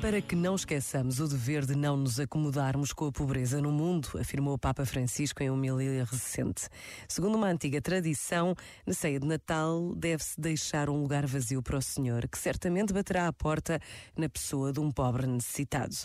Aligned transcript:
Para 0.00 0.22
que 0.22 0.36
não 0.36 0.54
esqueçamos 0.54 1.18
o 1.18 1.26
dever 1.26 1.66
de 1.66 1.74
não 1.74 1.96
nos 1.96 2.20
acomodarmos 2.20 2.92
com 2.92 3.06
a 3.06 3.12
pobreza 3.12 3.60
no 3.60 3.72
mundo, 3.72 4.08
afirmou 4.20 4.54
o 4.54 4.58
Papa 4.58 4.86
Francisco 4.86 5.42
em 5.42 5.50
homilia 5.50 6.04
recente. 6.04 6.68
Segundo 7.08 7.34
uma 7.34 7.48
antiga 7.48 7.82
tradição, 7.82 8.54
na 8.86 8.94
ceia 8.94 9.18
de 9.18 9.26
Natal 9.26 9.92
deve-se 9.96 10.40
deixar 10.40 10.88
um 10.88 11.02
lugar 11.02 11.26
vazio 11.26 11.60
para 11.60 11.78
o 11.78 11.82
Senhor, 11.82 12.28
que 12.28 12.38
certamente 12.38 12.92
baterá 12.92 13.26
à 13.26 13.32
porta 13.32 13.80
na 14.16 14.28
pessoa 14.28 14.72
de 14.72 14.78
um 14.78 14.88
pobre 14.88 15.26
necessitado. 15.26 15.96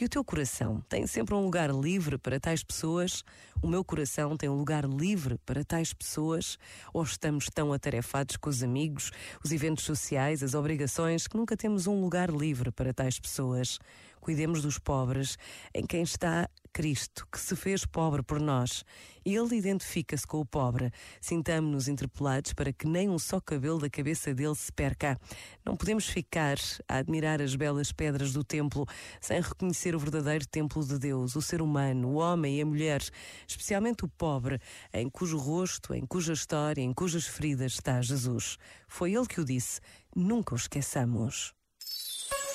E 0.00 0.04
o 0.04 0.08
teu 0.08 0.24
coração 0.24 0.80
tem 0.88 1.04
sempre 1.08 1.34
um 1.34 1.42
lugar 1.42 1.70
livre 1.70 2.18
para 2.18 2.38
tais 2.38 2.62
pessoas? 2.62 3.24
O 3.60 3.66
meu 3.66 3.84
coração 3.84 4.36
tem 4.36 4.48
um 4.48 4.56
lugar 4.56 4.84
livre 4.84 5.36
para 5.44 5.64
tais 5.64 5.92
pessoas? 5.92 6.56
Ou 6.94 7.02
estamos 7.02 7.46
tão 7.52 7.72
atarefados 7.72 8.36
com 8.36 8.48
os 8.48 8.62
amigos, 8.62 9.10
os 9.44 9.50
eventos 9.50 9.82
sociais, 9.84 10.40
as 10.40 10.54
obrigações, 10.54 11.26
que 11.26 11.36
nunca 11.36 11.56
temos 11.56 11.88
um 11.88 12.00
lugar 12.00 12.30
livre 12.30 12.70
para 12.70 12.94
tais 12.94 13.18
pessoas? 13.18 13.39
Pessoas. 13.40 13.78
Cuidemos 14.20 14.60
dos 14.60 14.78
pobres, 14.78 15.38
em 15.74 15.86
quem 15.86 16.02
está 16.02 16.46
Cristo, 16.74 17.26
que 17.32 17.40
se 17.40 17.56
fez 17.56 17.86
pobre 17.86 18.22
por 18.22 18.38
nós. 18.38 18.84
Ele 19.24 19.56
identifica-se 19.56 20.26
com 20.26 20.40
o 20.40 20.44
pobre. 20.44 20.92
Sintamos-nos 21.22 21.88
interpelados 21.88 22.52
para 22.52 22.70
que 22.70 22.86
nem 22.86 23.08
um 23.08 23.18
só 23.18 23.40
cabelo 23.40 23.78
da 23.78 23.88
cabeça 23.88 24.34
dele 24.34 24.54
se 24.54 24.70
perca. 24.70 25.18
Não 25.64 25.74
podemos 25.74 26.06
ficar 26.06 26.58
a 26.86 26.98
admirar 26.98 27.40
as 27.40 27.56
belas 27.56 27.92
pedras 27.92 28.34
do 28.34 28.44
templo 28.44 28.86
sem 29.22 29.40
reconhecer 29.40 29.96
o 29.96 29.98
verdadeiro 29.98 30.46
templo 30.46 30.84
de 30.84 30.98
Deus, 30.98 31.34
o 31.34 31.40
ser 31.40 31.62
humano, 31.62 32.08
o 32.08 32.14
homem 32.16 32.58
e 32.58 32.60
a 32.60 32.66
mulher, 32.66 33.02
especialmente 33.48 34.04
o 34.04 34.08
pobre, 34.08 34.60
em 34.92 35.08
cujo 35.08 35.38
rosto, 35.38 35.94
em 35.94 36.04
cuja 36.04 36.34
história, 36.34 36.82
em 36.82 36.92
cujas 36.92 37.26
feridas 37.26 37.72
está 37.72 38.02
Jesus. 38.02 38.58
Foi 38.86 39.14
ele 39.14 39.26
que 39.26 39.40
o 39.40 39.44
disse. 39.46 39.80
Nunca 40.14 40.52
o 40.52 40.56
esqueçamos. 40.58 41.54